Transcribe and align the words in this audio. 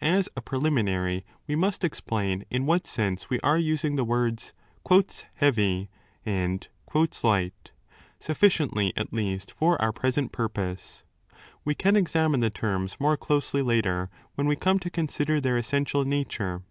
As 0.00 0.28
a 0.36 0.40
preliminary 0.42 1.24
we 1.46 1.54
must 1.54 1.84
explain 1.84 2.44
in 2.50 2.66
what 2.66 2.88
sense 2.88 3.30
we 3.30 3.38
are 3.44 3.58
using. 3.60 3.94
the 3.94 4.02
words 4.02 4.52
'heavy' 5.34 5.88
and 6.26 6.66
'light', 7.22 7.70
sufficiently, 8.18 8.92
at 8.96 9.12
least, 9.12 9.52
for 9.52 9.80
our 9.80 9.92
present 9.92 10.32
purpose: 10.32 11.04
we 11.64 11.76
can 11.76 11.94
examine 11.94 12.40
the 12.40 12.50
terms 12.50 12.98
more 12.98 13.16
closely 13.16 13.62
later, 13.62 14.10
when 14.34 14.48
we 14.48 14.56
come 14.56 14.80
to 14.80 14.90
consider 14.90 15.40
their 15.40 15.56
essential 15.56 16.04
nature." 16.04 16.64